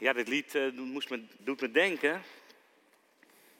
[0.00, 2.22] Ja, dit lied uh, moest me, doet me denken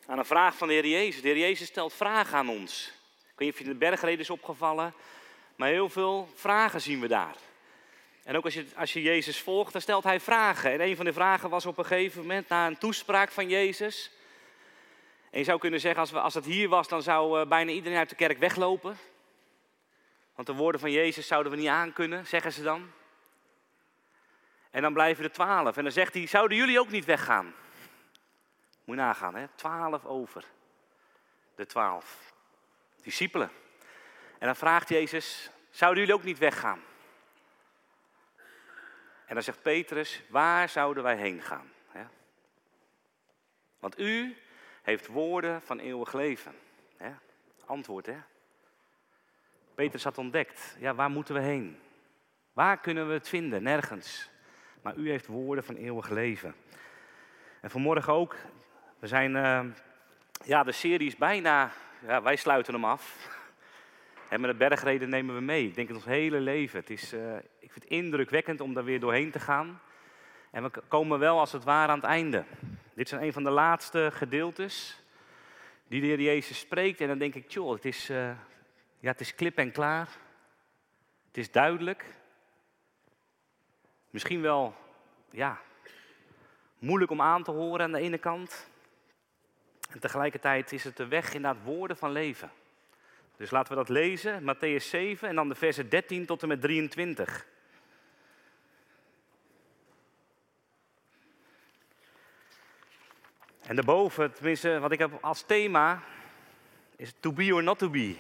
[0.07, 1.23] aan een vraag van de Heer Jezus.
[1.23, 2.93] De Heer Jezus stelt vragen aan ons.
[3.17, 4.95] Ik weet niet of je de bergreden is opgevallen,
[5.57, 7.35] maar heel veel vragen zien we daar.
[8.25, 10.73] En ook als je, als je Jezus volgt, dan stelt hij vragen.
[10.73, 14.11] En een van de vragen was op een gegeven moment, na een toespraak van Jezus.
[15.31, 17.71] En je zou kunnen zeggen, als, we, als het hier was, dan zou uh, bijna
[17.71, 18.97] iedereen uit de kerk weglopen.
[20.35, 22.91] Want de woorden van Jezus zouden we niet aankunnen, zeggen ze dan.
[24.71, 25.77] En dan blijven er twaalf.
[25.77, 27.55] En dan zegt hij, zouden jullie ook niet weggaan?
[28.85, 29.47] Moet je nagaan, hè?
[29.55, 30.45] Twaalf over.
[31.55, 32.33] De twaalf.
[33.03, 33.51] Discipelen.
[34.39, 36.83] En dan vraagt Jezus, zouden jullie ook niet weggaan?
[39.27, 41.73] En dan zegt Petrus, waar zouden wij heen gaan?
[43.79, 44.37] Want u
[44.83, 46.55] heeft woorden van eeuwig leven.
[47.67, 48.17] Antwoord, hè?
[49.75, 51.81] Petrus had ontdekt, ja, waar moeten we heen?
[52.53, 53.63] Waar kunnen we het vinden?
[53.63, 54.31] Nergens
[54.83, 56.55] maar u heeft woorden van eeuwig leven.
[57.61, 58.37] En vanmorgen ook,
[58.99, 59.65] we zijn, uh,
[60.45, 61.71] ja, de serie is bijna,
[62.07, 63.29] ja, wij sluiten hem af.
[64.29, 65.67] En met de bergreden nemen we mee.
[65.67, 66.81] Ik denk in ons hele leven.
[66.81, 69.81] Het is, uh, ik vind het indrukwekkend om daar weer doorheen te gaan.
[70.51, 72.45] En we komen wel als het ware aan het einde.
[72.95, 75.03] Dit is een van de laatste gedeeltes
[75.89, 77.01] die de Heer Jezus spreekt.
[77.01, 78.31] En dan denk ik, joh, het is, uh,
[79.01, 80.09] ja, het is klip en klaar.
[81.27, 82.05] Het is duidelijk.
[84.11, 84.75] Misschien wel,
[85.31, 85.61] ja,
[86.79, 88.69] moeilijk om aan te horen aan de ene kant.
[89.91, 92.51] En tegelijkertijd is het de weg in dat woorden van leven.
[93.37, 96.61] Dus laten we dat lezen, Matthäus 7 en dan de versen 13 tot en met
[96.61, 97.47] 23.
[103.61, 106.03] En daarboven, tenminste wat ik heb als thema,
[106.97, 108.17] is to be or not to be.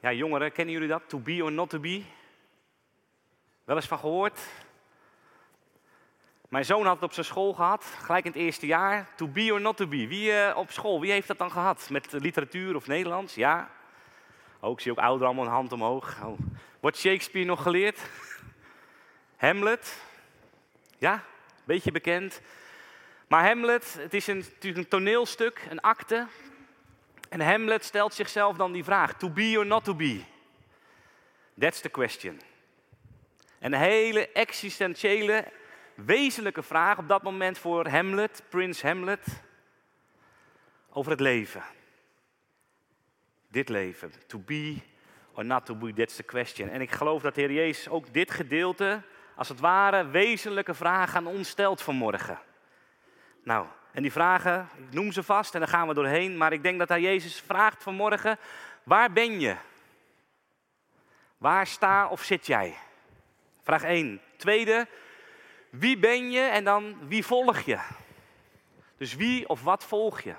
[0.00, 1.02] Ja, jongeren, kennen jullie dat?
[1.08, 2.04] To be or not to be?
[3.72, 4.40] Wel eens van gehoord?
[6.48, 9.08] Mijn zoon had het op zijn school gehad, gelijk in het eerste jaar.
[9.16, 10.06] To be or not to be.
[10.08, 11.90] Wie uh, op school, wie heeft dat dan gehad?
[11.90, 13.34] Met literatuur of Nederlands?
[13.34, 13.70] Ja.
[14.62, 16.22] Ik zie ook ouderen allemaal een hand omhoog.
[16.24, 16.38] Oh.
[16.80, 18.00] Wordt Shakespeare nog geleerd?
[19.36, 20.02] Hamlet?
[20.98, 21.24] Ja,
[21.64, 22.40] beetje bekend.
[23.28, 26.26] Maar Hamlet, het is natuurlijk een toneelstuk, een akte.
[27.28, 30.24] En Hamlet stelt zichzelf dan die vraag: to be or not to be?
[31.58, 32.40] That's the question.
[33.62, 35.44] Een hele existentiële,
[35.94, 39.26] wezenlijke vraag op dat moment voor Hamlet, Prins Hamlet,
[40.90, 41.62] over het leven.
[43.48, 44.76] Dit leven, to be
[45.32, 46.68] or not to be, that's the question.
[46.68, 49.02] En ik geloof dat de Heer Jezus ook dit gedeelte,
[49.36, 52.38] als het ware, wezenlijke vragen aan ons stelt vanmorgen.
[53.42, 56.62] Nou, en die vragen, ik noem ze vast en dan gaan we doorheen, maar ik
[56.62, 58.38] denk dat hij Jezus vraagt vanmorgen,
[58.82, 59.56] waar ben je?
[61.38, 62.76] Waar sta of zit jij?
[63.62, 64.20] Vraag 1.
[64.36, 64.86] Tweede,
[65.70, 67.78] wie ben je en dan wie volg je?
[68.96, 70.34] Dus wie of wat volg je?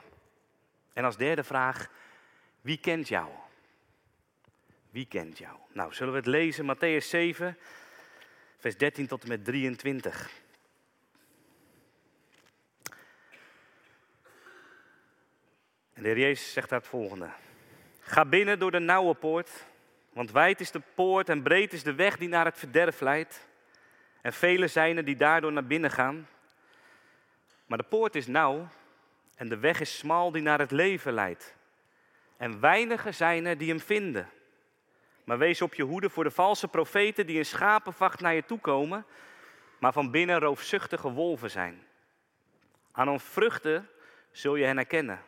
[0.93, 1.89] En als derde vraag,
[2.61, 3.29] wie kent jou?
[4.89, 5.57] Wie kent jou?
[5.71, 7.57] Nou, zullen we het lezen, Matthäus 7,
[8.57, 10.31] vers 13 tot en met 23.
[15.93, 17.29] En de heer Jezus zegt daar het volgende.
[17.99, 19.49] Ga binnen door de nauwe poort,
[20.13, 23.47] want wijd is de poort en breed is de weg die naar het verderf leidt.
[24.21, 26.27] En vele zijn er die daardoor naar binnen gaan.
[27.65, 28.67] Maar de poort is nauw
[29.35, 31.55] en de weg is smal die naar het leven leidt.
[32.37, 34.29] En weinigen zijn er die hem vinden.
[35.23, 38.59] Maar wees op je hoede voor de valse profeten die in schapenvacht naar je toe
[38.59, 39.05] komen,
[39.79, 41.87] maar van binnen roofzuchtige wolven zijn.
[42.91, 43.89] Aan hun vruchten
[44.31, 45.21] zul je hen herkennen.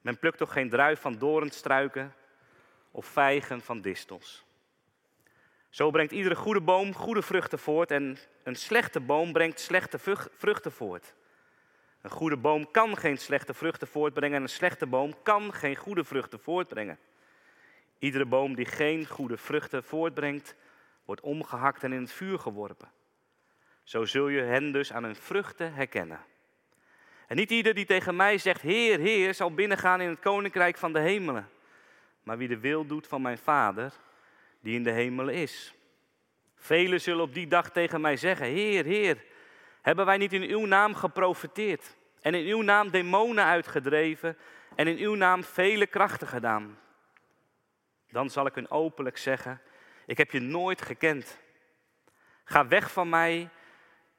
[0.00, 2.14] Men plukt toch geen druif van doornstruiken
[2.92, 4.44] of vijgen van distels.
[5.68, 9.98] Zo brengt iedere goede boom goede vruchten voort en een slechte boom brengt slechte
[10.36, 11.14] vruchten voort.
[12.02, 16.04] Een goede boom kan geen slechte vruchten voortbrengen en een slechte boom kan geen goede
[16.04, 16.98] vruchten voortbrengen.
[17.98, 20.54] Iedere boom die geen goede vruchten voortbrengt,
[21.04, 22.90] wordt omgehakt en in het vuur geworpen.
[23.82, 26.20] Zo zul je hen dus aan hun vruchten herkennen.
[27.26, 30.92] En niet ieder die tegen mij zegt, Heer, Heer, zal binnengaan in het koninkrijk van
[30.92, 31.48] de hemelen
[32.22, 33.92] maar wie de wil doet van mijn Vader,
[34.60, 35.74] die in de hemel is.
[36.56, 39.24] Velen zullen op die dag tegen mij zeggen: Heer, Heer,
[39.82, 44.36] hebben wij niet in uw naam geprofeteerd en in uw naam demonen uitgedreven
[44.74, 46.78] en in uw naam vele krachten gedaan?
[48.10, 49.60] Dan zal ik hun openlijk zeggen:
[50.06, 51.40] Ik heb je nooit gekend.
[52.44, 53.48] Ga weg van mij,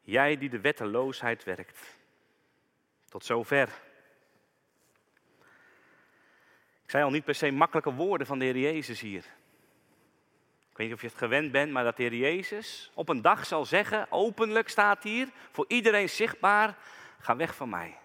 [0.02, 1.98] jij die de wetteloosheid werkt.
[3.10, 3.70] Tot zover.
[6.84, 9.26] Ik zei al niet per se makkelijke woorden van de Heer Jezus hier.
[10.74, 13.22] Ik weet niet of je het gewend bent, maar dat de Heer Jezus op een
[13.22, 16.78] dag zal zeggen, openlijk staat hier, voor iedereen zichtbaar,
[17.20, 17.98] ga weg van mij.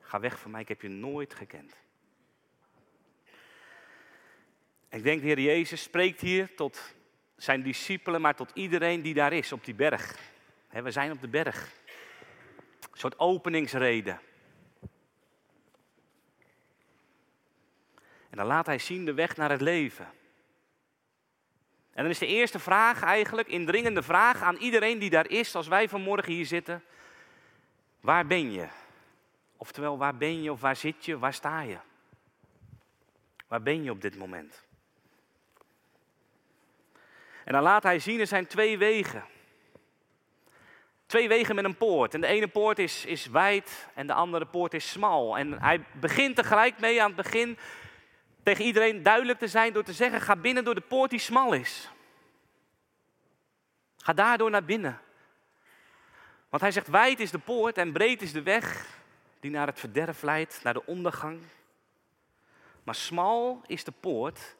[0.00, 1.76] Ga weg van mij, ik heb je nooit gekend.
[4.88, 6.94] Ik denk, de Heer Jezus spreekt hier tot
[7.36, 10.18] zijn discipelen, maar tot iedereen die daar is op die berg.
[10.70, 11.72] we zijn op de berg.
[12.80, 14.20] Een soort openingsreden.
[18.32, 20.04] En dan laat hij zien de weg naar het leven.
[21.92, 25.68] En dan is de eerste vraag eigenlijk, indringende vraag aan iedereen die daar is, als
[25.68, 26.82] wij vanmorgen hier zitten.
[28.00, 28.68] Waar ben je?
[29.56, 31.78] Oftewel, waar ben je of waar zit je, waar sta je?
[33.48, 34.64] Waar ben je op dit moment?
[37.44, 39.24] En dan laat hij zien, er zijn twee wegen.
[41.06, 42.14] Twee wegen met een poort.
[42.14, 45.38] En de ene poort is, is wijd en de andere poort is smal.
[45.38, 47.58] En hij begint tegelijk mee aan het begin
[48.42, 51.52] tegen iedereen duidelijk te zijn door te zeggen: ga binnen door de poort die smal
[51.52, 51.90] is.
[53.96, 55.00] Ga daardoor naar binnen.
[56.48, 58.86] Want hij zegt: wijd is de poort en breed is de weg
[59.40, 61.40] die naar het verderf leidt, naar de ondergang.
[62.82, 64.56] Maar smal is de poort,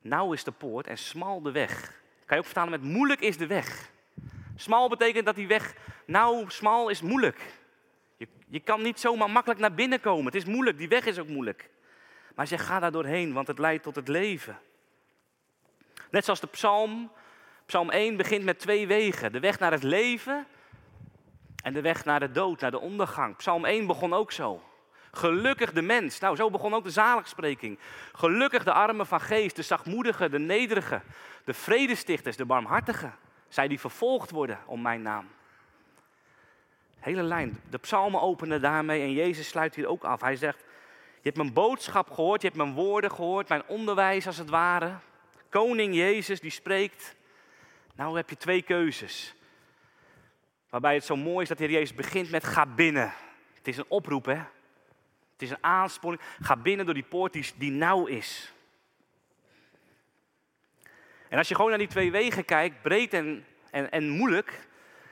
[0.00, 1.80] nauw is de poort en smal de weg.
[2.24, 3.90] Kan je ook vertalen met moeilijk is de weg.
[4.56, 5.74] Smal betekent dat die weg,
[6.06, 7.58] nou, smal is moeilijk.
[8.16, 10.24] Je, je kan niet zomaar makkelijk naar binnen komen.
[10.24, 11.70] Het is moeilijk, die weg is ook moeilijk.
[12.40, 14.58] Maar zeg, ga daar doorheen, want het leidt tot het leven.
[16.10, 17.12] Net zoals de psalm,
[17.66, 19.32] psalm 1 begint met twee wegen.
[19.32, 20.46] De weg naar het leven
[21.62, 23.36] en de weg naar de dood, naar de ondergang.
[23.36, 24.62] Psalm 1 begon ook zo.
[25.10, 26.18] Gelukkig de mens.
[26.18, 27.78] Nou, zo begon ook de zaligspreking.
[28.12, 31.02] Gelukkig de armen van geest, de zachtmoedigen, de nederigen,
[31.44, 33.14] de vredestichters, de barmhartigen.
[33.48, 35.28] Zij die vervolgd worden om mijn naam.
[36.98, 37.60] Hele lijn.
[37.70, 40.20] De psalmen openen daarmee en Jezus sluit hier ook af.
[40.20, 40.68] Hij zegt,
[41.22, 44.98] hebt mijn boodschap gehoord, je hebt mijn woorden gehoord, mijn onderwijs als het ware.
[45.48, 47.16] Koning Jezus die spreekt.
[47.94, 49.34] Nou heb je twee keuzes.
[50.68, 53.12] Waarbij het zo mooi is dat de Heer Jezus begint met ga binnen.
[53.54, 54.34] Het is een oproep hè.
[55.32, 56.22] Het is een aansporing.
[56.40, 58.52] Ga binnen door die poort die, die nauw is.
[61.28, 64.68] En als je gewoon naar die twee wegen kijkt, breed en, en, en moeilijk,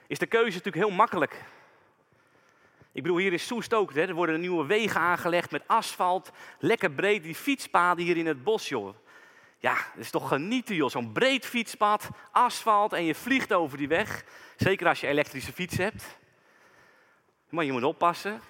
[0.07, 1.45] is de keuze natuurlijk heel makkelijk.
[2.99, 3.95] Ik bedoel, hier is Soest ook.
[3.95, 4.01] Hè?
[4.01, 6.31] Er worden nieuwe wegen aangelegd met asfalt.
[6.59, 8.95] Lekker breed, die fietspaden hier in het bos, joh.
[9.59, 10.91] Ja, het is toch genieten, joh.
[10.91, 14.25] Zo'n breed fietspad, asfalt en je vliegt over die weg.
[14.57, 16.19] Zeker als je elektrische fiets hebt.
[17.49, 18.41] Maar je moet oppassen.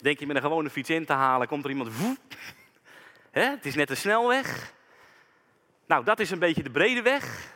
[0.00, 1.90] Denk je met een gewone fiets in te halen, komt er iemand...
[3.30, 4.72] Het is net een snelweg.
[5.86, 7.54] Nou, dat is een beetje de brede weg.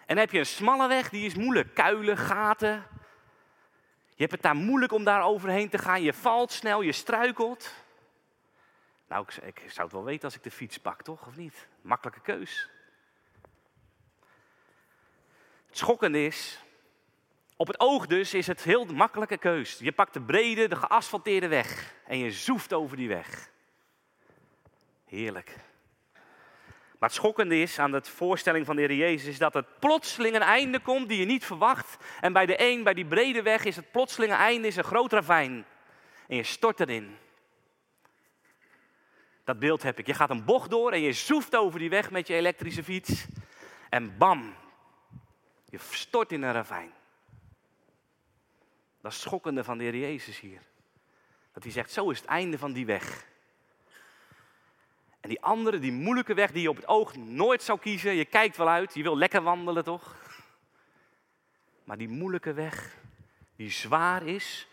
[0.00, 1.74] En dan heb je een smalle weg, die is moeilijk.
[1.74, 2.84] Kuilen, gaten,
[4.14, 6.02] je hebt het daar moeilijk om daar overheen te gaan.
[6.02, 7.74] Je valt snel, je struikelt.
[9.08, 11.26] Nou, ik, ik zou het wel weten als ik de fiets pak, toch?
[11.26, 11.68] Of niet?
[11.80, 12.68] Makkelijke keus.
[15.66, 16.62] Het schokkende is,
[17.56, 19.78] op het oog dus is het heel makkelijke keus.
[19.78, 23.50] Je pakt de brede, de geasfalteerde weg en je zoeft over die weg.
[25.06, 25.56] Heerlijk.
[27.02, 30.42] Het schokkende is aan de voorstelling van de Heer Jezus is dat het plotseling een
[30.42, 32.04] einde komt die je niet verwacht.
[32.20, 34.84] En bij de een, bij die brede weg, is het plotseling een einde, is een
[34.84, 35.64] groot ravijn.
[36.28, 37.16] En je stort erin.
[39.44, 40.06] Dat beeld heb ik.
[40.06, 43.26] Je gaat een bocht door en je zoeft over die weg met je elektrische fiets.
[43.90, 44.54] En bam,
[45.64, 46.92] je stort in een ravijn.
[49.00, 50.62] Dat is schokkende van de Heer Jezus hier.
[51.52, 53.30] Dat hij zegt, zo is het einde van die weg.
[55.22, 58.14] En die andere, die moeilijke weg die je op het oog nooit zou kiezen.
[58.14, 60.16] Je kijkt wel uit, je wil lekker wandelen toch?
[61.84, 62.96] Maar die moeilijke weg,
[63.56, 64.68] die zwaar is.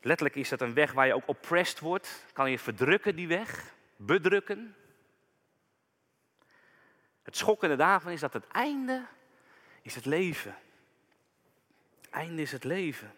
[0.00, 2.24] Letterlijk is dat een weg waar je ook oppressed wordt.
[2.32, 4.76] Kan je verdrukken die weg, bedrukken.
[7.22, 9.06] Het schokkende daarvan is dat het einde
[9.82, 10.56] is het leven.
[12.00, 13.14] Het einde is het leven.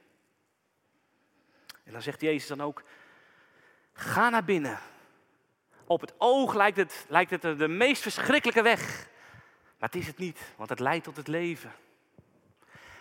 [1.85, 2.83] En dan zegt Jezus dan ook,
[3.93, 4.79] ga naar binnen.
[5.87, 9.09] Op het oog lijkt het, lijkt het de meest verschrikkelijke weg.
[9.78, 11.73] Maar het is het niet, want het leidt tot het leven.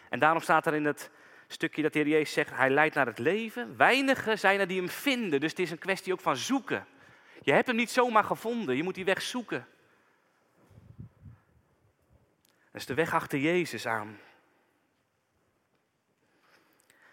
[0.10, 1.12] En daarom staat er in het
[1.48, 3.77] stukje dat de Heer Jezus zegt, hij leidt naar het leven.
[3.77, 6.88] Weinigen zijn er die hem vinden, dus het is een kwestie ook van zoeken.
[7.42, 9.68] Je hebt hem niet zomaar gevonden, je moet die weg zoeken.
[12.72, 14.20] Dat is de weg achter Jezus aan.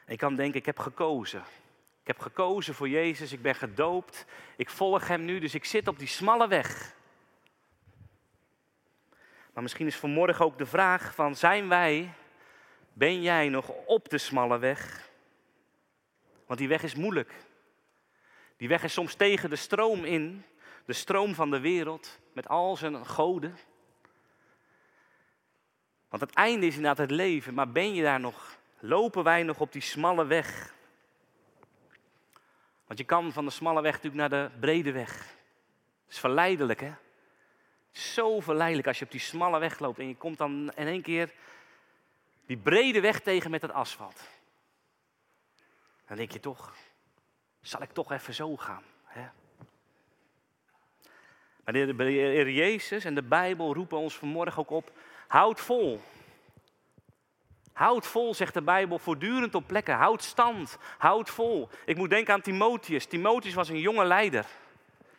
[0.07, 1.43] Je kan denken, ik heb gekozen.
[2.03, 4.25] Ik heb gekozen voor Jezus, ik ben gedoopt,
[4.57, 6.95] ik volg Hem nu, dus ik zit op die smalle weg.
[9.53, 12.15] Maar misschien is vanmorgen ook de vraag van, zijn wij,
[12.93, 15.11] ben jij nog op de smalle weg?
[16.47, 17.35] Want die weg is moeilijk.
[18.57, 20.45] Die weg is soms tegen de stroom in,
[20.85, 23.59] de stroom van de wereld met al zijn goden.
[26.09, 28.59] Want het einde is inderdaad het leven, maar ben je daar nog?
[28.79, 30.75] Lopen wij nog op die smalle weg?
[32.93, 35.19] Want je kan van de smalle weg natuurlijk naar de brede weg.
[36.05, 36.93] Het is verleidelijk, hè?
[37.91, 41.03] Zo verleidelijk als je op die smalle weg loopt en je komt dan in één
[41.03, 41.33] keer
[42.47, 44.21] die brede weg tegen met het asfalt.
[46.07, 46.75] Dan denk je toch,
[47.61, 48.83] zal ik toch even zo gaan?
[49.05, 49.29] Hè?
[51.65, 54.93] Maar de Heer Jezus en de Bijbel roepen ons vanmorgen ook op,
[55.27, 56.01] houd vol.
[57.83, 59.95] Houd vol, zegt de Bijbel, voortdurend op plekken.
[59.95, 61.69] Houd stand, houd vol.
[61.85, 63.07] Ik moet denken aan Timotheus.
[63.07, 64.47] Timotheus was een jonge leider,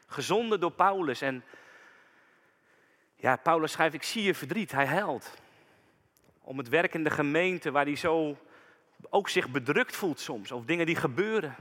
[0.07, 1.21] gezonden door Paulus.
[1.21, 1.43] En
[3.15, 4.71] ja, Paulus schrijft, ik zie je verdriet.
[4.71, 5.33] Hij huilt.
[6.41, 8.37] Om het werk in de gemeente, waar hij zo
[9.09, 10.51] ook zich bedrukt voelt soms.
[10.51, 11.55] Of dingen die gebeuren.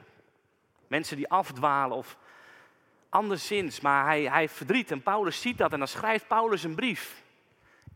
[0.86, 2.16] Mensen die afdwalen of
[3.08, 3.80] anderszins.
[3.80, 7.22] Maar hij, hij verdriet en Paulus ziet dat en dan schrijft Paulus een brief.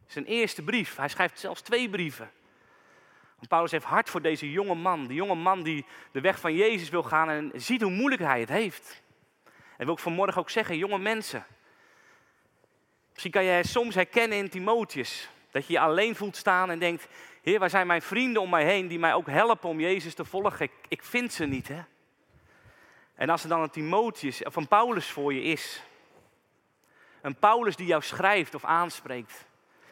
[0.07, 0.97] Zijn eerste brief.
[0.97, 2.31] Hij schrijft zelfs twee brieven.
[3.49, 5.07] Paulus heeft hart voor deze jonge man.
[5.07, 8.41] Die jonge man die de weg van Jezus wil gaan en ziet hoe moeilijk hij
[8.41, 9.03] het heeft.
[9.77, 11.47] En wil ik vanmorgen ook zeggen, jonge mensen.
[13.11, 15.29] Misschien kan jij soms herkennen in Timotheus.
[15.51, 17.09] Dat je je alleen voelt staan en denkt,
[17.43, 20.25] Heer, waar zijn mijn vrienden om mij heen die mij ook helpen om Jezus te
[20.25, 20.65] volgen?
[20.65, 21.81] Ik, ik vind ze niet, hè.
[23.15, 25.83] En als er dan een Timotheus of een Paulus voor je is.
[27.21, 29.47] Een Paulus die jou schrijft of aanspreekt.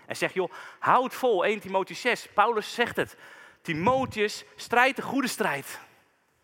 [0.07, 2.29] En zegt, joh, houd vol, 1 Timotheus 6.
[2.35, 3.17] Paulus zegt het.
[3.65, 5.81] Timotheus, strijd de goede strijd.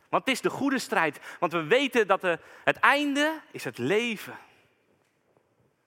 [0.09, 1.21] Want het is de goede strijd.
[1.39, 4.39] Want we weten dat de, het einde is het leven.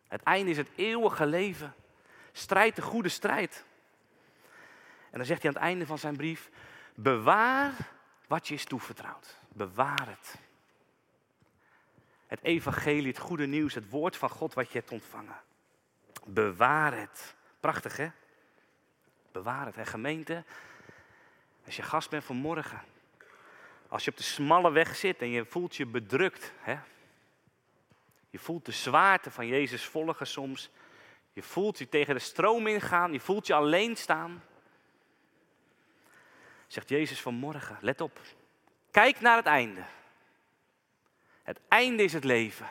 [0.08, 1.76] Het einde is het eeuwige leven.
[2.32, 3.66] Strijd de goede strijd.
[5.10, 6.50] En dan zegt hij aan het einde van zijn brief:
[6.96, 7.72] Bewaar
[8.28, 9.38] wat je is toevertrouwd.
[9.50, 10.36] Bewaar het.
[12.28, 15.42] Het evangelie, het goede nieuws, het woord van God wat je hebt ontvangen.
[16.26, 17.36] Bewaar het.
[17.60, 18.12] Prachtig hè?
[19.32, 19.78] Bewaar het.
[19.78, 20.44] En gemeente,
[21.66, 22.82] als je gast bent vanmorgen,
[23.88, 26.78] als je op de smalle weg zit en je voelt je bedrukt, hè?
[28.30, 30.70] je voelt de zwaarte van Jezus volgen soms,
[31.34, 34.44] je voelt je tegen de stroom ingaan, je voelt je alleen staan,
[36.68, 38.20] zegt Jezus vanmorgen, let op,
[38.92, 39.84] kijk naar het einde.
[41.44, 42.70] Het einde is het leven.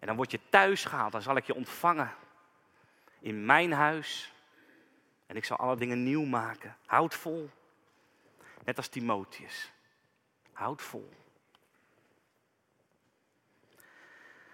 [0.00, 2.14] En dan word je thuis gehaald, dan zal ik je ontvangen
[3.20, 4.32] in mijn huis.
[5.26, 6.76] En ik zal alle dingen nieuw maken.
[6.86, 7.50] Houd vol.
[8.64, 9.72] Net als Timotheus.
[10.52, 11.10] Houd vol.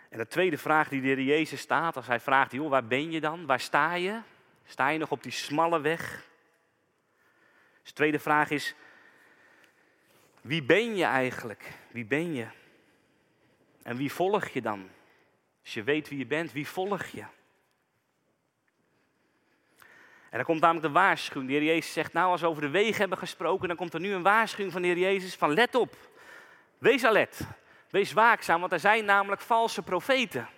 [0.09, 3.11] En de tweede vraag die de Heer Jezus staat, als hij vraagt, joh, waar ben
[3.11, 3.47] je dan?
[3.47, 4.21] Waar sta je?
[4.65, 6.27] Sta je nog op die smalle weg?
[7.81, 8.75] Dus de tweede vraag is,
[10.41, 11.73] wie ben je eigenlijk?
[11.91, 12.47] Wie ben je?
[13.83, 14.89] En wie volg je dan?
[15.63, 17.25] Als je weet wie je bent, wie volg je?
[20.31, 21.51] En dan komt namelijk de waarschuwing.
[21.51, 24.01] De Heer Jezus zegt, nou als we over de wegen hebben gesproken, dan komt er
[24.01, 25.97] nu een waarschuwing van de Heer Jezus van let op.
[26.79, 27.41] Wees alert.
[27.91, 30.49] Wees waakzaam, want er zijn namelijk valse profeten.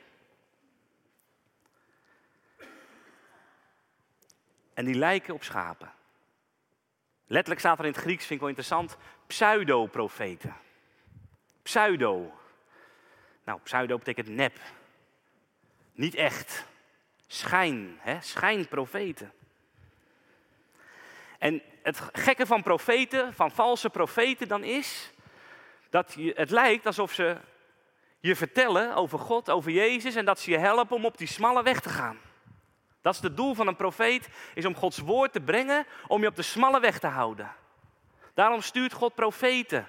[4.74, 5.92] En die lijken op schapen.
[7.26, 8.96] Letterlijk staat er in het Grieks, vind ik wel interessant,
[9.26, 10.56] pseudo-profeten.
[11.62, 12.38] Pseudo.
[13.44, 14.58] Nou, pseudo betekent nep.
[15.92, 16.64] Niet echt.
[17.26, 18.20] Schijn, hè?
[18.20, 19.32] schijnprofeten.
[21.40, 25.12] En het gekke van profeten, van valse profeten dan is,
[25.90, 27.36] dat het lijkt alsof ze
[28.20, 31.62] je vertellen over God, over Jezus en dat ze je helpen om op die smalle
[31.62, 32.18] weg te gaan.
[33.00, 36.26] Dat is het doel van een profeet, is om Gods woord te brengen, om je
[36.26, 37.52] op de smalle weg te houden.
[38.34, 39.88] Daarom stuurt God profeten.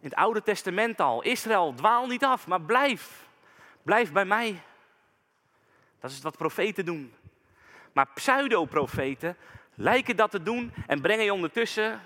[0.00, 3.26] In het Oude Testament al, Israël, dwaal niet af, maar blijf.
[3.82, 4.62] Blijf bij mij.
[6.00, 7.14] Dat is wat profeten doen.
[7.92, 9.36] Maar pseudo-profeten
[9.78, 12.00] lijken dat te doen en brengen je ondertussen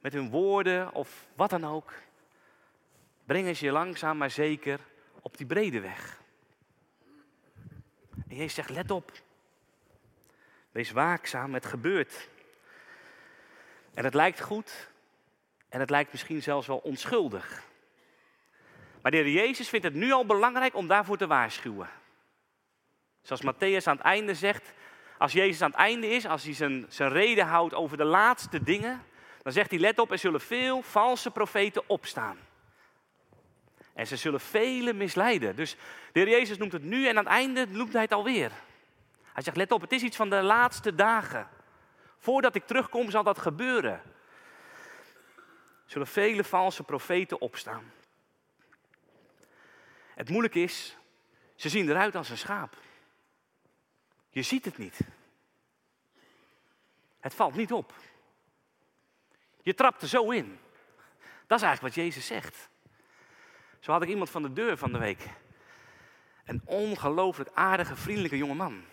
[0.00, 1.92] met hun woorden of wat dan ook,
[3.24, 4.80] brengen ze je langzaam maar zeker
[5.22, 6.20] op die brede weg.
[8.28, 9.12] En Jezus zegt, let op.
[10.70, 12.28] Wees waakzaam, het gebeurt.
[13.94, 14.88] En het lijkt goed
[15.68, 17.62] en het lijkt misschien zelfs wel onschuldig.
[19.02, 21.90] Maar de Heer Jezus vindt het nu al belangrijk om daarvoor te waarschuwen.
[23.22, 24.72] Zoals Matthäus aan het einde zegt,
[25.18, 28.62] als Jezus aan het einde is, als hij zijn, zijn reden houdt over de laatste
[28.62, 29.04] dingen,
[29.42, 32.38] dan zegt hij, let op, er zullen veel valse profeten opstaan.
[33.94, 35.56] En ze zullen velen misleiden.
[35.56, 35.76] Dus
[36.12, 38.52] de Heer Jezus noemt het nu en aan het einde noemt hij het alweer.
[39.32, 41.48] Hij zegt, let op, het is iets van de laatste dagen.
[42.18, 44.02] Voordat ik terugkom zal dat gebeuren.
[45.86, 47.92] Zullen vele valse profeten opstaan.
[50.14, 50.96] Het moeilijke is,
[51.56, 52.76] ze zien eruit als een schaap.
[54.38, 54.98] Je ziet het niet.
[57.20, 57.94] Het valt niet op.
[59.62, 60.58] Je trapt er zo in.
[61.46, 62.68] Dat is eigenlijk wat Jezus zegt.
[63.80, 65.26] Zo had ik iemand van de deur van de week.
[66.44, 68.84] Een ongelooflijk aardige, vriendelijke jonge man.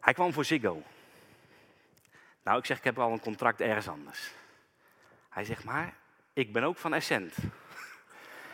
[0.00, 0.82] Hij kwam voor Ziggo.
[2.42, 4.30] Nou, ik zeg, ik heb al een contract ergens anders.
[5.28, 5.94] Hij zegt, maar
[6.32, 7.34] ik ben ook van Essent.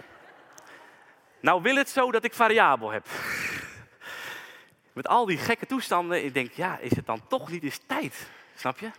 [1.49, 3.07] nou wil het zo dat ik variabel heb.
[4.93, 8.31] Met al die gekke toestanden, ik denk, ja, is het dan toch niet eens tijd?
[8.55, 8.91] Snap je?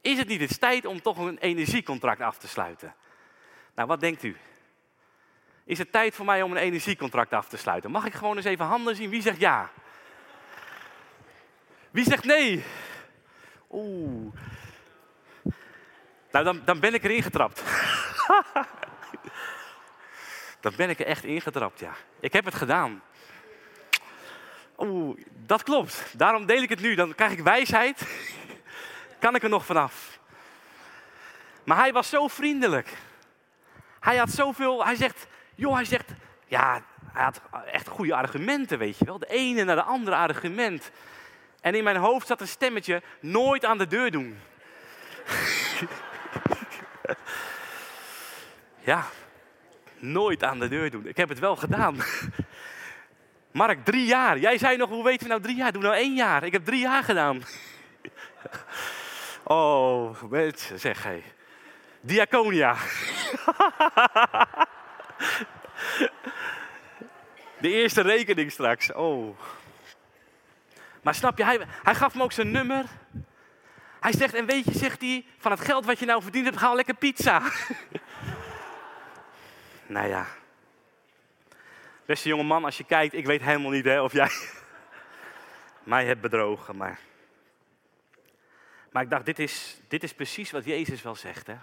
[0.00, 2.94] Is het niet eens tijd om toch een energiecontract af te sluiten?
[3.74, 4.36] Nou, wat denkt u?
[5.64, 7.90] Is het tijd voor mij om een energiecontract af te sluiten?
[7.90, 9.10] Mag ik gewoon eens even handen zien?
[9.10, 9.70] Wie zegt ja?
[11.90, 12.64] Wie zegt nee?
[13.70, 14.34] Oeh.
[16.30, 17.62] Nou, dan, dan ben ik erin getrapt.
[20.60, 21.92] dan ben ik er echt ingetrapt, ja.
[22.20, 23.02] Ik heb het gedaan.
[24.82, 26.04] Oeh, dat klopt.
[26.16, 26.94] Daarom deel ik het nu.
[26.94, 28.02] Dan krijg ik wijsheid.
[29.18, 30.18] kan ik er nog vanaf.
[31.64, 32.96] Maar hij was zo vriendelijk.
[34.00, 36.12] Hij had zoveel, hij zegt, joh, hij zegt,
[36.46, 37.40] ja, hij had
[37.72, 39.18] echt goede argumenten, weet je wel.
[39.18, 40.90] De ene naar de andere argument.
[41.60, 44.38] En in mijn hoofd zat een stemmetje, nooit aan de deur doen.
[48.90, 49.06] ja,
[49.98, 51.06] nooit aan de deur doen.
[51.06, 51.96] Ik heb het wel gedaan.
[53.52, 54.38] Mark, drie jaar.
[54.38, 55.72] Jij zei nog, hoe weten we nou drie jaar?
[55.72, 56.44] Doe nou één jaar.
[56.44, 57.42] Ik heb drie jaar gedaan.
[59.44, 61.22] oh, mensen, zeg hé.
[62.00, 62.76] Diaconia.
[67.58, 68.92] De eerste rekening straks.
[68.92, 69.38] Oh.
[71.02, 72.84] Maar snap je, hij, hij gaf me ook zijn nummer.
[74.00, 76.58] Hij zegt, en weet je, zegt hij, van het geld wat je nou verdiend hebt,
[76.58, 77.42] ga lekker pizza.
[79.86, 80.26] nou ja.
[82.04, 84.30] Beste jonge man, als je kijkt, ik weet helemaal niet hè, of jij
[85.82, 86.76] mij hebt bedrogen.
[86.76, 87.00] Maar,
[88.90, 91.46] maar ik dacht, dit is, dit is precies wat Jezus wel zegt.
[91.46, 91.56] Hè?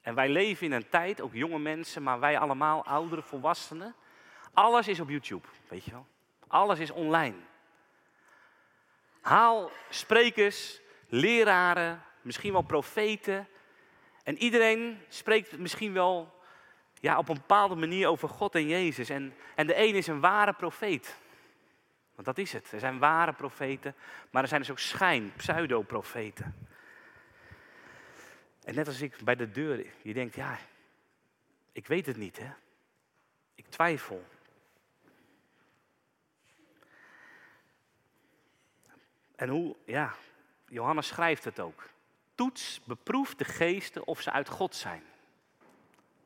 [0.00, 3.94] En wij leven in een tijd, ook jonge mensen, maar wij allemaal, oudere, volwassenen.
[4.52, 6.06] Alles is op YouTube, weet je wel.
[6.46, 7.36] Alles is online.
[9.20, 13.48] Haal sprekers, leraren, misschien wel profeten.
[14.22, 16.35] En iedereen spreekt misschien wel
[17.00, 19.08] ja, op een bepaalde manier over God en Jezus.
[19.08, 21.16] En, en de een is een ware profeet.
[22.14, 22.72] Want dat is het.
[22.72, 23.94] Er zijn ware profeten,
[24.30, 26.54] maar er zijn dus ook schijn, pseudo-profeten.
[28.64, 30.58] En net als ik bij de deur, je denkt, ja,
[31.72, 32.50] ik weet het niet, hè.
[33.54, 34.24] Ik twijfel.
[39.36, 40.14] En hoe, ja,
[40.68, 41.88] Johannes schrijft het ook.
[42.34, 45.02] Toets, beproef de geesten of ze uit God zijn.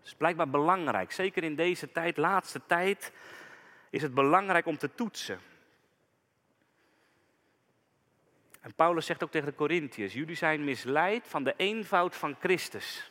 [0.00, 1.12] Dat is blijkbaar belangrijk.
[1.12, 3.12] Zeker in deze tijd, laatste tijd,
[3.90, 5.40] is het belangrijk om te toetsen.
[8.60, 13.10] En Paulus zegt ook tegen de Corinthiërs: Jullie zijn misleid van de eenvoud van Christus.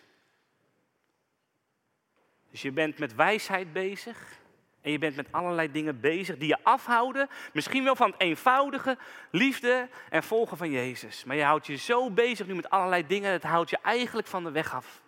[2.52, 4.38] Dus je bent met wijsheid bezig.
[4.82, 7.30] En je bent met allerlei dingen bezig die je afhouden.
[7.54, 8.98] Misschien wel van het eenvoudige
[9.32, 11.24] liefde en volgen van Jezus.
[11.24, 13.32] Maar je houdt je zo bezig nu met allerlei dingen.
[13.32, 15.02] Het houdt je eigenlijk van de weg af.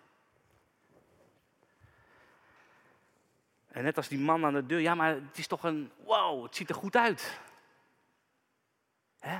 [3.72, 4.80] En net als die man aan de deur.
[4.80, 5.90] Ja, maar het is toch een.
[6.04, 7.40] Wow, het ziet er goed uit.
[9.18, 9.38] Hè?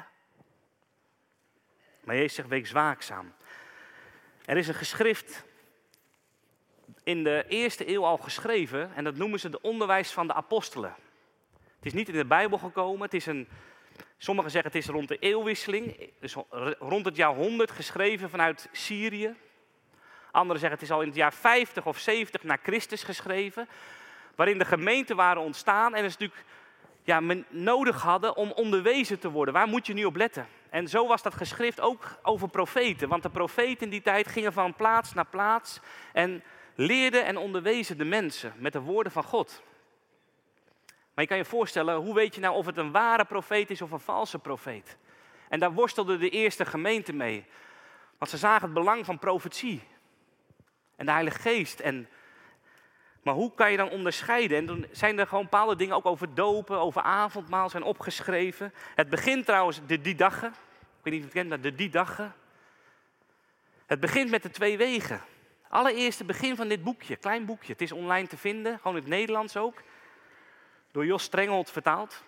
[2.05, 3.33] Maar Jezus zegt, wees waakzaam.
[4.45, 5.45] Er is een geschrift
[7.03, 10.95] in de eerste eeuw al geschreven en dat noemen ze de onderwijs van de apostelen.
[11.77, 13.49] Het is niet in de Bijbel gekomen, het is een,
[14.19, 16.35] sommigen zeggen het is rond de eeuwwisseling, dus
[16.79, 19.35] rond het jaar 100 geschreven vanuit Syrië.
[20.31, 23.69] Anderen zeggen het is al in het jaar 50 of 70 na Christus geschreven,
[24.35, 26.45] waarin de gemeenten waren ontstaan en het is natuurlijk
[27.03, 29.55] ja, men nodig hadden om onderwezen te worden.
[29.55, 30.47] Waar moet je nu op letten?
[30.71, 33.09] En zo was dat geschrift ook over profeten.
[33.09, 35.81] Want de profeten in die tijd gingen van plaats naar plaats
[36.13, 36.43] en
[36.75, 39.63] leerden en onderwezen de mensen met de woorden van God.
[40.87, 43.83] Maar je kan je voorstellen, hoe weet je nou of het een ware profeet is
[43.83, 44.97] of een valse profeet?
[45.49, 47.45] En daar worstelde de eerste gemeente mee.
[48.19, 49.83] Want ze zagen het belang van profetie.
[50.97, 52.09] En de Heilige Geest en
[53.23, 54.59] maar hoe kan je dan onderscheiden?
[54.59, 58.75] En dan zijn er gewoon bepaalde dingen ook over dopen, over avondmaal zijn opgeschreven.
[58.95, 60.49] Het begint trouwens de die dagen.
[60.49, 62.35] Ik weet niet of je het kent, de die dagen.
[63.87, 65.21] Het begint met de twee wegen.
[65.69, 67.73] Allereerst het begin van dit boekje, klein boekje.
[67.73, 69.83] Het is online te vinden, gewoon in het Nederlands ook.
[70.91, 72.23] Door Jos Strengelt vertaald.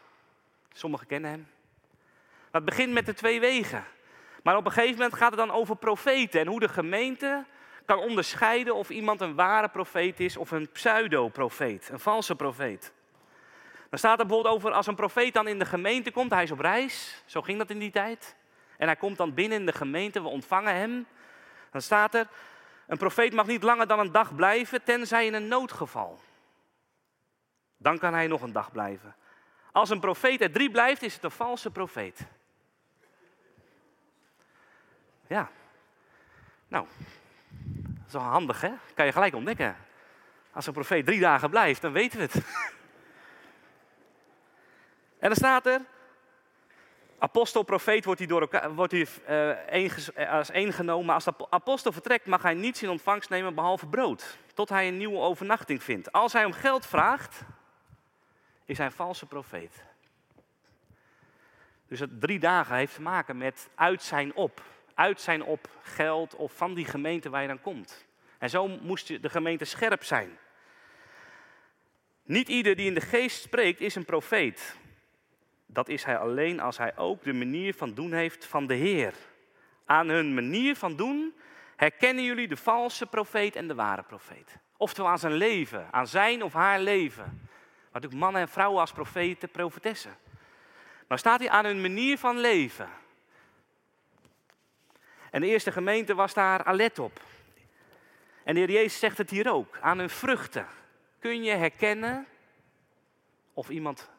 [0.73, 1.47] Sommigen kennen hem.
[2.51, 3.85] Het begint met de twee wegen.
[4.43, 7.45] Maar op een gegeven moment gaat het dan over profeten en hoe de gemeente
[7.85, 12.93] kan onderscheiden of iemand een ware profeet is of een pseudo-profeet, een valse profeet.
[13.91, 16.51] Dan staat er bijvoorbeeld over als een profeet dan in de gemeente komt, hij is
[16.51, 18.37] op reis, zo ging dat in die tijd.
[18.77, 21.07] En hij komt dan binnen in de gemeente, we ontvangen hem.
[21.71, 22.29] Dan staat er,
[22.87, 26.21] een profeet mag niet langer dan een dag blijven, tenzij in een noodgeval.
[27.77, 29.15] Dan kan hij nog een dag blijven.
[29.73, 32.27] Als een profeet er drie blijft, is het een valse profeet.
[35.27, 35.51] Ja.
[36.69, 36.87] Nou,
[38.05, 38.71] dat is wel handig, hè?
[38.95, 39.77] Kan je gelijk ontdekken.
[40.53, 42.35] Als een profeet drie dagen blijft, dan weten we het.
[45.19, 45.81] En dan staat er,
[47.19, 49.07] apostel, profeet wordt hij, door wordt hij
[50.17, 51.07] uh, als één genomen.
[51.07, 54.39] Maar als de apostel vertrekt, mag hij niets in ontvangst nemen behalve brood.
[54.55, 56.13] Tot hij een nieuwe overnachting vindt.
[56.13, 57.43] Als hij om geld vraagt,
[58.65, 59.85] is hij een valse profeet.
[61.89, 64.63] Dus het drie dagen heeft te maken met uit zijn op.
[64.95, 68.07] Uit zijn op geld of van die gemeente waar je dan komt.
[68.39, 70.39] En zo moest de gemeente scherp zijn.
[72.23, 74.77] Niet ieder die in de geest spreekt is een profeet.
[75.67, 79.15] Dat is hij alleen als hij ook de manier van doen heeft van de Heer.
[79.85, 81.35] Aan hun manier van doen
[81.77, 84.57] herkennen jullie de valse profeet en de ware profeet.
[84.77, 87.25] Oftewel aan zijn leven, aan zijn of haar leven.
[87.25, 90.17] Maar natuurlijk mannen en vrouwen als profeten, profetessen.
[91.09, 92.89] Maar staat hij aan hun manier van leven.
[95.35, 97.21] En de eerste gemeente was daar alert op.
[98.45, 100.67] En de Heer Jezus zegt het hier ook, aan hun vruchten.
[101.19, 102.27] Kun je herkennen
[103.53, 104.11] of iemand,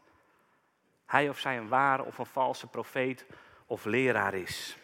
[1.05, 3.25] hij of zij een ware of een valse profeet
[3.65, 4.77] of leraar is.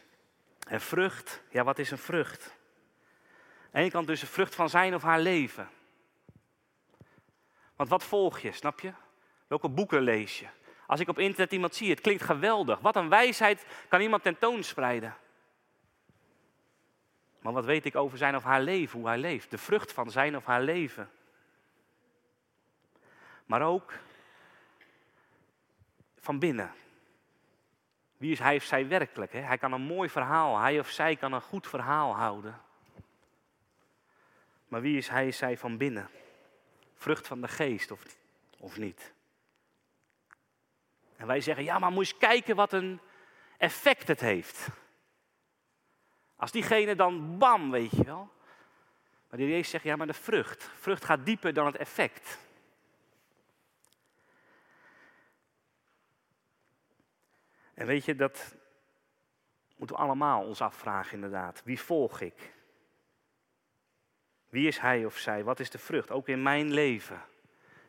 [0.67, 2.43] En vrucht, ja wat is een vrucht?
[2.45, 5.69] Aan de ene kant dus een vrucht van zijn of haar leven.
[7.75, 8.93] Want wat volg je, snap je?
[9.47, 10.47] Welke boeken lees je?
[10.87, 12.79] Als ik op internet iemand zie, het klinkt geweldig.
[12.79, 15.15] Wat een wijsheid kan iemand tentoonspreiden.
[17.41, 19.51] Maar wat weet ik over zijn of haar leven, hoe hij leeft?
[19.51, 21.09] De vrucht van zijn of haar leven.
[23.45, 23.93] Maar ook
[26.19, 26.71] van binnen.
[28.17, 29.33] Wie is hij of zij werkelijk?
[29.33, 29.39] Hè?
[29.39, 32.61] Hij kan een mooi verhaal, hij of zij kan een goed verhaal houden.
[34.67, 36.09] Maar wie is hij of zij van binnen?
[36.95, 38.03] Vrucht van de geest of,
[38.57, 39.13] of niet?
[41.15, 42.99] En wij zeggen, ja, maar moet eens kijken wat een
[43.57, 44.67] effect het heeft.
[46.41, 48.29] Als diegene dan bam, weet je wel.
[49.29, 50.63] Maar de Jezus zegt, ja, maar de vrucht.
[50.63, 52.37] Vrucht gaat dieper dan het effect.
[57.73, 58.55] En weet je, dat
[59.75, 61.61] moeten we allemaal ons afvragen inderdaad.
[61.63, 62.53] Wie volg ik?
[64.49, 65.43] Wie is hij of zij?
[65.43, 66.11] Wat is de vrucht?
[66.11, 67.21] Ook in mijn leven.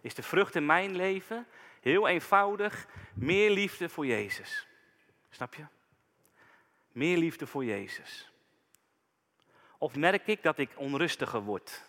[0.00, 1.46] Is de vrucht in mijn leven
[1.80, 4.66] heel eenvoudig meer liefde voor Jezus?
[5.30, 5.64] Snap je?
[6.92, 8.31] Meer liefde voor Jezus.
[9.82, 11.84] Of merk ik dat ik onrustiger word?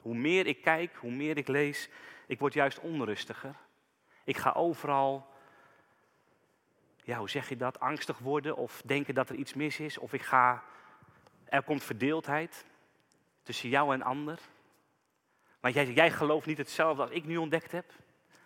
[0.00, 1.88] Hoe meer ik kijk, hoe meer ik lees,
[2.26, 3.54] ik word juist onrustiger.
[4.24, 5.26] Ik ga overal,
[7.02, 9.98] ja, hoe zeg je dat, angstig worden of denken dat er iets mis is.
[9.98, 10.62] Of ik ga,
[11.44, 12.64] er komt verdeeldheid
[13.42, 14.38] tussen jou en ander.
[15.60, 17.88] Want jij, jij gelooft niet hetzelfde als ik nu ontdekt heb.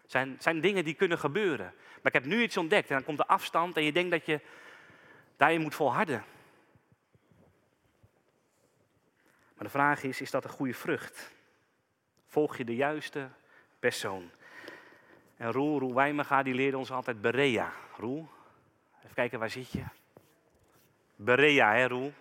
[0.03, 1.75] Het zijn, zijn dingen die kunnen gebeuren.
[1.77, 4.27] Maar ik heb nu iets ontdekt en dan komt de afstand en je denkt dat
[4.27, 4.41] je
[5.37, 6.25] daarin moet volharden.
[9.59, 11.33] Maar de vraag is, is dat een goede vrucht?
[12.27, 13.29] Volg je de juiste
[13.79, 14.31] persoon?
[15.37, 17.73] En Roel, Roel Wijmega, die leerde ons altijd Berea.
[17.97, 18.29] Roel,
[18.99, 19.83] even kijken, waar zit je?
[21.17, 22.13] Berea, hè Roel?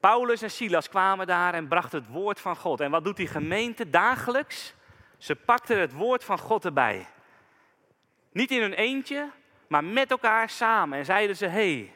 [0.00, 2.80] Paulus en Silas kwamen daar en brachten het woord van God.
[2.80, 4.74] En wat doet die gemeente dagelijks?
[5.16, 7.06] Ze pakten het woord van God erbij.
[8.32, 9.30] Niet in hun eentje,
[9.68, 10.98] maar met elkaar samen.
[10.98, 11.94] En zeiden ze, hey,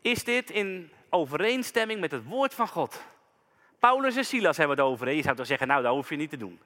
[0.00, 3.02] is dit in overeenstemming met het woord van God?
[3.80, 5.10] Paulus en Silas hebben het over.
[5.10, 6.60] Je zou toch zeggen, nou, dat hoef je niet te doen.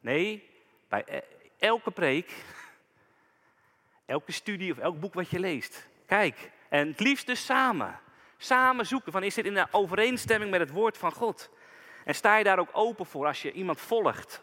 [0.00, 0.50] Nee,
[0.88, 1.20] bij e-
[1.58, 2.32] elke preek,
[4.06, 5.88] elke studie of elk boek wat je leest.
[6.06, 7.98] Kijk, en het liefst dus samen.
[8.36, 11.50] Samen zoeken van is dit in overeenstemming met het woord van God?
[12.04, 14.42] En sta je daar ook open voor als je iemand volgt?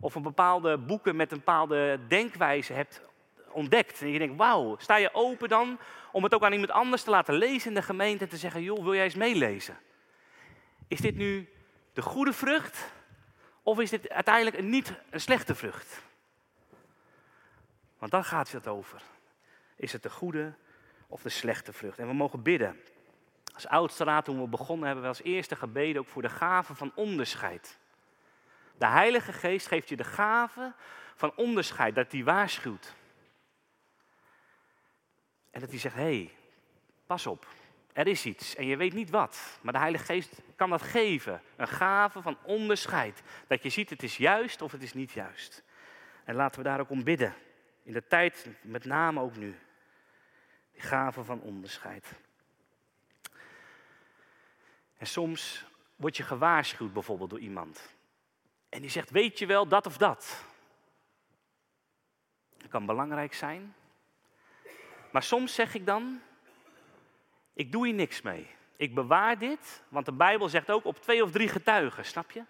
[0.00, 3.00] Of een bepaalde boeken met een bepaalde denkwijze hebt
[3.48, 4.00] ontdekt.
[4.00, 5.78] En je denkt, wauw, sta je open dan
[6.12, 8.62] om het ook aan iemand anders te laten lezen in de gemeente en te zeggen,
[8.62, 9.78] joh, wil jij eens meelezen?
[10.88, 11.48] Is dit nu
[11.92, 12.84] de goede vrucht?
[13.62, 16.02] Of is dit uiteindelijk niet een slechte vrucht?
[17.98, 19.02] Want dan gaat het over.
[19.76, 20.54] Is het de goede
[21.06, 21.98] of de slechte vrucht?
[21.98, 22.80] En we mogen bidden.
[23.54, 26.74] Als oudste raad, toen we begonnen, hebben we als eerste gebeden ook voor de gave
[26.74, 27.78] van onderscheid.
[28.78, 30.72] De Heilige Geest geeft je de gave
[31.14, 32.94] van onderscheid, dat hij waarschuwt.
[35.50, 36.34] En dat hij zegt, hé, hey,
[37.06, 37.46] pas op.
[37.96, 39.58] er is iets en je weet niet wat.
[39.62, 41.42] Maar de Heilige Geest kan dat geven.
[41.56, 43.22] Een gave van onderscheid.
[43.46, 45.62] Dat je ziet het is juist of het is niet juist.
[46.24, 47.34] En laten we daar ook om bidden.
[47.82, 49.58] In de tijd, met name ook nu.
[50.72, 52.12] Die gave van onderscheid.
[54.96, 55.64] En soms
[55.96, 57.94] word je gewaarschuwd bijvoorbeeld door iemand.
[58.68, 60.44] En die zegt, weet je wel dat of dat?
[62.56, 63.74] Dat kan belangrijk zijn.
[65.12, 66.20] Maar soms zeg ik dan,
[67.56, 68.46] ik doe hier niks mee.
[68.76, 72.42] Ik bewaar dit, want de Bijbel zegt ook op twee of drie getuigen, snap je?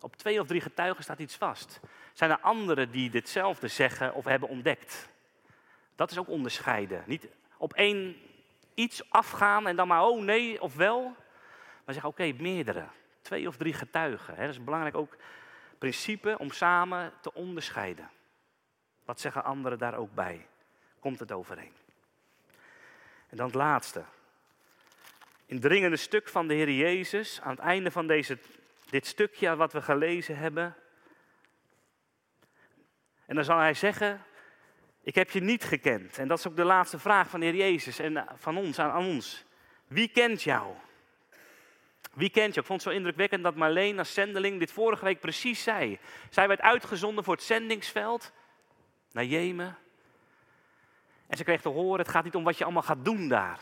[0.00, 1.80] Op twee of drie getuigen staat iets vast.
[2.12, 5.08] Zijn er anderen die ditzelfde zeggen of hebben ontdekt?
[5.96, 7.02] Dat is ook onderscheiden.
[7.06, 8.16] Niet op één
[8.74, 11.02] iets afgaan en dan maar oh nee of wel.
[11.84, 12.84] Maar zeggen oké, meerdere.
[13.22, 14.36] Twee of drie getuigen.
[14.36, 15.16] Dat is belangrijk ook
[15.78, 18.10] principe om samen te onderscheiden.
[19.04, 20.46] Wat zeggen anderen daar ook bij?
[21.00, 21.72] Komt het overeen?
[23.28, 24.04] En dan het laatste.
[25.52, 28.38] Indringende stuk van de Heer Jezus, aan het einde van deze,
[28.90, 30.76] dit stukje wat we gelezen hebben.
[33.26, 34.22] En dan zal hij zeggen,
[35.02, 36.18] ik heb je niet gekend.
[36.18, 38.90] En dat is ook de laatste vraag van de Heer Jezus en van ons, aan,
[38.90, 39.44] aan ons.
[39.86, 40.74] Wie kent jou?
[42.12, 42.60] Wie kent je?
[42.60, 45.98] Ik vond het zo indrukwekkend dat Marleen als zendeling dit vorige week precies zei.
[46.30, 48.32] Zij werd uitgezonden voor het zendingsveld
[49.10, 49.78] naar Jemen.
[51.26, 53.60] En ze kreeg te horen, het gaat niet om wat je allemaal gaat doen daar.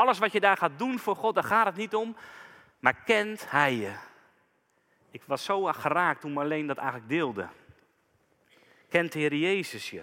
[0.00, 2.16] Alles wat je daar gaat doen voor God, daar gaat het niet om.
[2.78, 3.92] Maar kent Hij je?
[5.10, 7.48] Ik was zo geraakt toen Marleen dat eigenlijk deelde.
[8.88, 10.02] Kent de Heer Jezus je?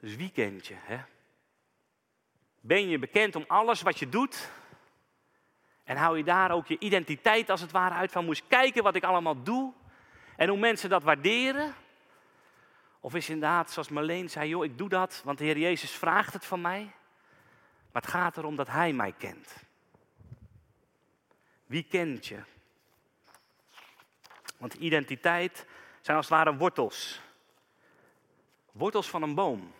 [0.00, 0.74] Dus wie kent je?
[0.78, 0.98] Hè?
[2.60, 4.50] Ben je bekend om alles wat je doet?
[5.84, 8.94] En hou je daar ook je identiteit als het ware uit van, moest kijken wat
[8.94, 9.72] ik allemaal doe?
[10.36, 11.74] En hoe mensen dat waarderen?
[13.06, 16.32] Of is inderdaad, zoals Marleen zei, joh, ik doe dat, want de Heer Jezus vraagt
[16.32, 16.82] het van mij.
[17.92, 19.54] Maar het gaat erom dat Hij mij kent.
[21.66, 22.38] Wie kent je?
[24.56, 25.66] Want identiteit
[26.00, 27.20] zijn als het ware wortels.
[28.72, 29.72] Wortels van een boom.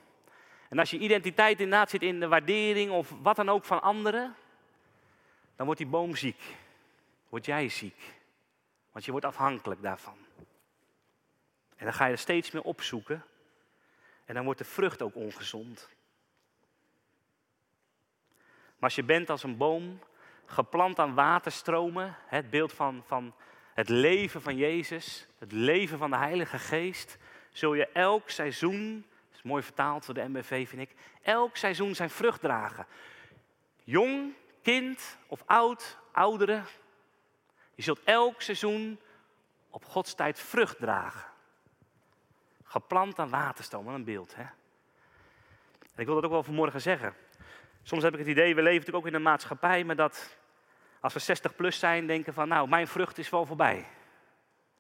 [0.69, 4.35] En als je identiteit inderdaad zit in de waardering of wat dan ook van anderen,
[5.57, 6.43] dan wordt die boom ziek.
[7.29, 8.15] Word jij ziek.
[8.93, 10.26] Want je wordt afhankelijk daarvan.
[11.77, 13.25] En dan ga je er steeds meer opzoeken.
[14.25, 15.89] En dan wordt de vrucht ook ongezond.
[18.75, 19.99] Maar als je bent als een boom,
[20.45, 23.35] geplant aan waterstromen, het beeld van, van
[23.75, 27.19] het leven van Jezus, het leven van de Heilige Geest,
[27.53, 29.07] zul je elk seizoen
[29.47, 30.95] mooi vertaald door de MBV, vind ik.
[31.23, 32.87] Elk seizoen zijn vrucht dragen.
[33.85, 36.65] Jong, kind of oud, ouderen.
[37.75, 39.01] Je zult elk seizoen
[39.71, 41.25] op Gods tijd vrucht dragen.
[42.77, 44.35] Geplant aan waterstromen, een beeld.
[44.35, 44.43] Hè?
[44.43, 47.15] En ik wil dat ook wel vanmorgen zeggen.
[47.83, 50.37] Soms heb ik het idee, we leven natuurlijk ook in een maatschappij, maar dat
[51.01, 53.87] als we 60 plus zijn, denken van, nou, mijn vrucht is wel voorbij.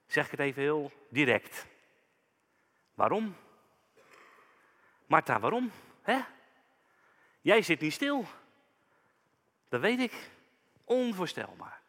[0.07, 1.67] Zeg ik het even heel direct.
[2.95, 3.37] Waarom?
[5.07, 5.71] Martha, waarom?
[6.03, 6.19] Hè?
[7.41, 8.25] Jij zit niet stil.
[9.69, 10.31] Dat weet ik.
[10.85, 11.81] Onvoorstelbaar.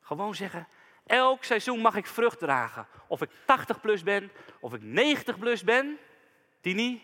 [0.00, 0.68] Gewoon zeggen,
[1.08, 2.86] elk seizoen mag ik vrucht dragen.
[3.06, 5.98] Of ik 80 plus ben, of ik 90 plus ben.
[6.60, 7.02] Tini,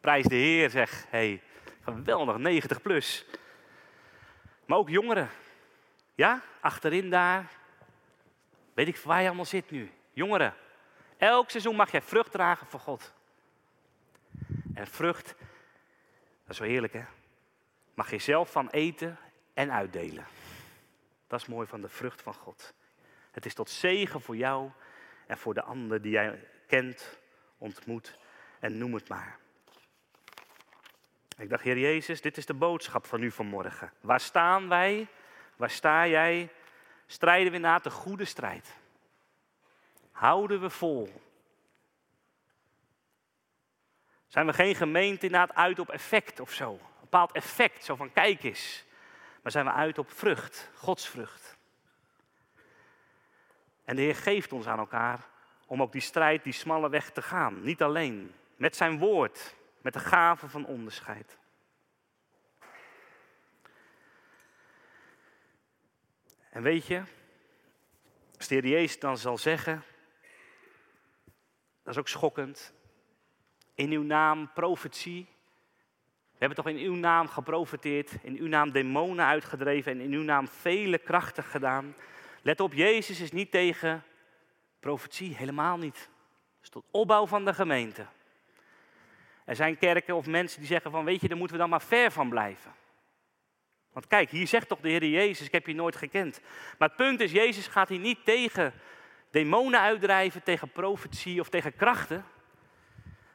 [0.00, 1.04] prijs de Heer, zeg.
[1.08, 1.42] hey,
[1.80, 3.24] geweldig, 90 plus.
[4.66, 5.30] Maar ook jongeren.
[6.14, 7.50] Ja, achterin daar.
[8.74, 9.90] Weet ik waar je allemaal zit nu.
[10.12, 10.54] Jongeren,
[11.16, 13.12] elk seizoen mag jij vrucht dragen voor God.
[14.74, 15.26] En vrucht,
[16.44, 17.04] dat is wel heerlijk hè,
[17.94, 19.18] mag je zelf van eten
[19.54, 20.26] en uitdelen.
[21.26, 22.74] Dat is mooi van de vrucht van God.
[23.32, 24.70] Het is tot zegen voor jou
[25.26, 27.18] en voor de ander die jij kent,
[27.58, 28.18] ontmoet
[28.60, 29.38] en noem het maar.
[31.36, 33.92] Ik dacht, Heer Jezus, dit is de boodschap van u vanmorgen.
[34.00, 35.06] Waar staan wij?
[35.56, 36.48] Waar sta jij?
[37.06, 38.76] Strijden we na de goede strijd?
[40.10, 41.22] Houden we vol?
[44.26, 46.72] Zijn we geen gemeente inderdaad uit op effect of zo?
[46.72, 48.84] Een bepaald effect, zo van kijk eens.
[49.42, 51.41] Maar zijn we uit op vrucht, godsvrucht.
[53.84, 55.28] En de Heer geeft ons aan elkaar
[55.66, 57.62] om ook die strijd, die smalle weg te gaan.
[57.62, 61.38] Niet alleen, met zijn woord, met de gave van onderscheid.
[66.50, 67.02] En weet je,
[68.36, 69.84] als de Heer dan zal zeggen,
[71.82, 72.72] dat is ook schokkend,
[73.74, 75.28] in uw naam profetie.
[76.32, 80.22] We hebben toch in uw naam geprofeteerd, in uw naam demonen uitgedreven en in uw
[80.22, 81.94] naam vele krachten gedaan.
[82.42, 84.04] Let op, Jezus is niet tegen
[84.80, 85.96] profetie, helemaal niet.
[85.96, 88.06] Het is tot opbouw van de gemeente.
[89.44, 91.82] Er zijn kerken of mensen die zeggen van, weet je, daar moeten we dan maar
[91.82, 92.72] ver van blijven.
[93.92, 96.40] Want kijk, hier zegt toch de Heer Jezus, ik heb je nooit gekend.
[96.78, 98.72] Maar het punt is, Jezus gaat hier niet tegen
[99.30, 102.24] demonen uitdrijven, tegen profetie of tegen krachten.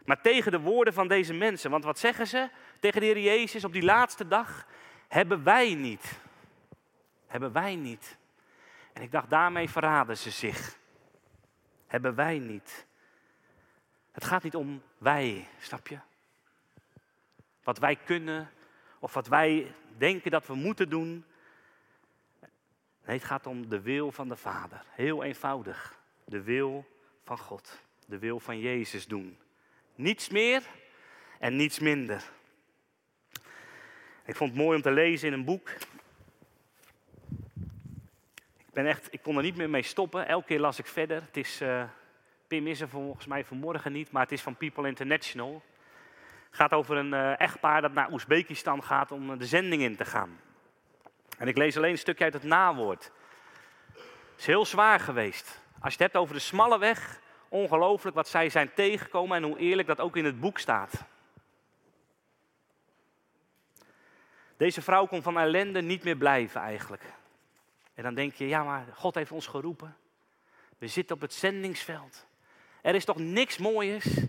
[0.06, 1.72] Maar tegen de woorden van deze mensen.
[1.72, 4.67] Want wat zeggen ze tegen de Heer Jezus op die laatste dag?
[5.08, 6.20] Hebben wij niet.
[7.28, 8.17] Hebben wij niet.
[8.98, 10.78] En ik dacht, daarmee verraden ze zich.
[11.88, 12.86] Hebben wij niet.
[14.12, 16.00] Het gaat niet om wij, snap je?
[17.64, 18.50] Wat wij kunnen
[19.00, 21.26] of wat wij denken dat we moeten doen.
[23.06, 24.84] Nee, het gaat om de wil van de Vader.
[24.90, 26.00] Heel eenvoudig.
[26.26, 26.86] De wil
[27.24, 27.80] van God.
[28.06, 29.38] De wil van Jezus doen.
[29.96, 30.64] Niets meer
[31.40, 32.32] en niets minder.
[34.26, 35.70] Ik vond het mooi om te lezen in een boek.
[38.78, 40.28] Ben echt, ik kon er niet meer mee stoppen.
[40.28, 41.22] Elke keer las ik verder.
[41.22, 41.84] Het is, uh,
[42.48, 45.63] Pim is er volgens mij vanmorgen niet, maar het is van People International.
[46.46, 49.96] Het gaat over een uh, echtpaar dat naar Oezbekistan gaat om eh, de zending in
[49.96, 50.40] te gaan.
[51.38, 53.12] En ik lees alleen een stukje uit het nawoord.
[53.94, 55.62] Het is heel zwaar geweest.
[55.80, 59.58] Als je het hebt over de smalle weg, ongelooflijk wat zij zijn tegengekomen en hoe
[59.58, 61.04] eerlijk dat ook in het boek staat.
[64.58, 67.04] Deze vrouw kon van ellende niet meer blijven eigenlijk.
[67.98, 69.98] En dan denk je, ja maar God heeft ons geroepen.
[70.78, 72.28] We zitten op het zendingsveld.
[72.82, 74.20] Er is toch niks moois?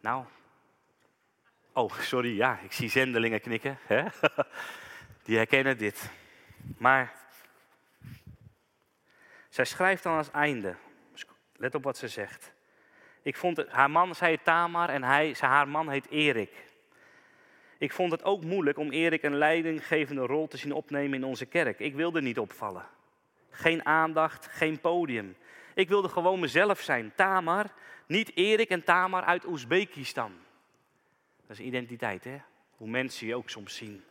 [0.00, 0.24] Nou,
[1.72, 3.78] oh sorry, ja, ik zie zendelingen knikken.
[3.82, 4.04] Hè?
[5.24, 6.10] Die herkennen dit.
[6.78, 7.14] Maar
[9.48, 10.76] zij schrijft dan als einde.
[11.56, 12.52] Let op wat ze zegt.
[13.22, 16.52] Ik vond haar man zei Tamar en hij, haar man heet Erik.
[17.78, 21.46] Ik vond het ook moeilijk om Erik een leidinggevende rol te zien opnemen in onze
[21.46, 21.78] kerk.
[21.78, 22.86] Ik wilde niet opvallen.
[23.50, 25.36] Geen aandacht, geen podium.
[25.74, 27.12] Ik wilde gewoon mezelf zijn.
[27.14, 27.66] Tamar,
[28.06, 30.32] niet Erik en Tamar uit Oezbekistan.
[31.46, 32.36] Dat is identiteit, hè?
[32.76, 34.04] Hoe mensen je ook soms zien.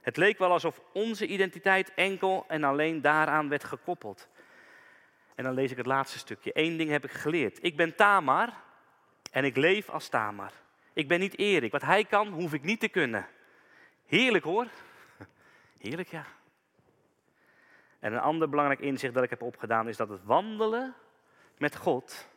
[0.00, 4.28] Het leek wel alsof onze identiteit enkel en alleen daaraan werd gekoppeld.
[5.34, 6.50] En dan lees ik het laatste stukje.
[6.54, 7.58] Eén ding heb ik geleerd.
[7.62, 8.52] Ik ben Tamar
[9.30, 10.52] en ik leef als Tamar.
[10.94, 11.72] Ik ben niet Erik.
[11.72, 13.26] Wat hij kan, hoef ik niet te kunnen.
[14.06, 14.66] Heerlijk hoor.
[15.78, 16.26] Heerlijk ja.
[17.98, 20.94] En een ander belangrijk inzicht dat ik heb opgedaan is dat het wandelen
[21.58, 22.28] met God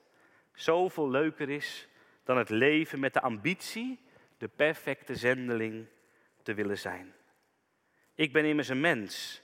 [0.54, 1.88] zoveel leuker is
[2.24, 4.00] dan het leven met de ambitie
[4.38, 5.88] de perfecte zendeling
[6.44, 7.14] te willen zijn.
[8.16, 9.42] Ik ben immers een mens,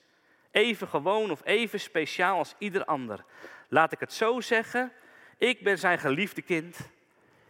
[0.51, 3.25] even gewoon of even speciaal als ieder ander.
[3.67, 4.91] Laat ik het zo zeggen,
[5.37, 6.89] ik ben zijn geliefde kind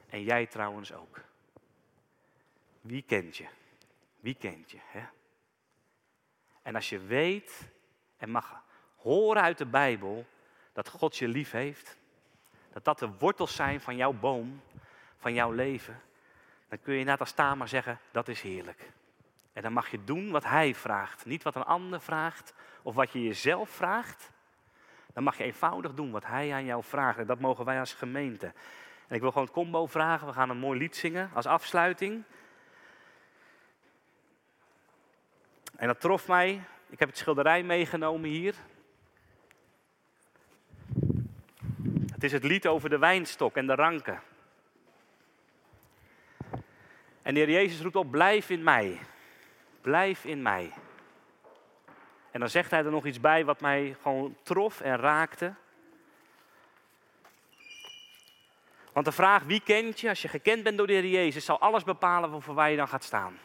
[0.10, 1.22] en jij trouwens ook.
[2.84, 3.48] Wie kent je?
[4.20, 4.78] Wie kent je?
[4.82, 5.04] Hè?
[6.62, 7.70] En als je weet
[8.18, 8.64] en mag
[8.96, 10.26] horen uit de Bijbel
[10.74, 11.98] dat God je lief heeft,
[12.74, 14.62] dat dat de wortels zijn van jouw boom,
[15.18, 16.02] van jouw leven,
[16.68, 18.92] dan kun je net als Tamar zeggen, dat is heerlijk.
[19.54, 23.12] En dan mag je doen wat hij vraagt, niet wat een ander vraagt of wat
[23.12, 24.32] je jezelf vraagt.
[25.14, 27.18] Dan mag je eenvoudig doen wat hij aan jou vraagt.
[27.18, 28.46] En dat mogen wij als gemeente.
[29.08, 30.28] En ik wil gewoon het combo vragen.
[30.28, 32.24] We gaan een mooi lied zingen als afsluiting.
[35.76, 36.64] En dat trof mij.
[36.90, 38.56] Ik heb het schilderij meegenomen hier.
[42.12, 44.22] Het is het lied over de wijnstok en de ranken.
[47.22, 49.00] En de Heer Jezus roept op, blijf in mij.
[49.82, 50.74] Blijf in mij.
[52.32, 55.54] En dan zegt hij er nog iets bij wat mij gewoon trof en raakte.
[58.94, 61.60] Want de vraag wie kent je, als je gekend bent door de Heer Jezus, zal
[61.60, 63.40] alles bepalen voor waar je dan gaat staan.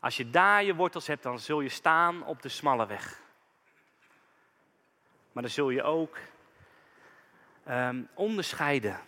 [0.00, 3.20] Als je daar je wortels hebt, dan zul je staan op de smalle weg.
[5.32, 6.18] Maar dan zul je ook
[7.68, 9.00] um, onderscheiden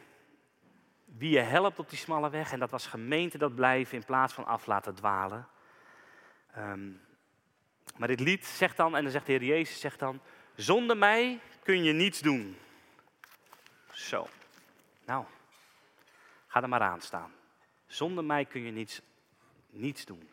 [1.05, 2.53] wie je helpt op die smalle weg.
[2.53, 5.49] En dat was gemeente dat blijven in plaats van af laten dwalen.
[6.59, 7.01] Um,
[7.97, 10.21] maar dit lied zegt dan, en dan zegt de Heer Jezus, zegt dan,
[10.55, 12.59] zonder mij kun je niets doen.
[13.93, 14.29] Zo.
[15.05, 15.25] Nou,
[16.47, 17.33] ga er maar aan staan.
[17.87, 19.01] Zonder mij kun je niets,
[19.71, 20.30] niets doen.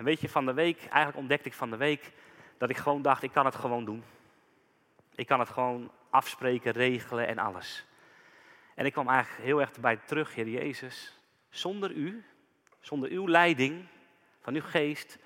[0.00, 2.12] En weet je, van de week, eigenlijk ontdekte ik van de week
[2.58, 4.04] dat ik gewoon dacht, ik kan het gewoon doen.
[5.14, 7.84] Ik kan het gewoon afspreken, regelen en alles.
[8.74, 11.18] En ik kwam eigenlijk heel erg bij terug, Heer Jezus.
[11.50, 12.24] Zonder u,
[12.80, 13.86] zonder uw leiding
[14.40, 15.18] van uw geest,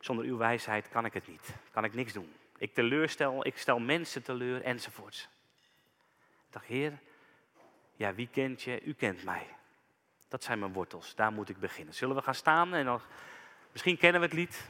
[0.00, 1.54] zonder uw wijsheid kan ik het niet.
[1.70, 2.32] Kan ik niks doen.
[2.58, 5.28] Ik teleurstel, ik stel mensen teleur enzovoorts.
[6.46, 6.98] Ik dacht, Heer,
[7.96, 8.82] ja, wie kent je?
[8.82, 9.46] U kent mij.
[10.28, 11.94] Dat zijn mijn wortels, daar moet ik beginnen.
[11.94, 13.00] Zullen we gaan staan en dan,
[13.72, 14.68] misschien kennen we het lied.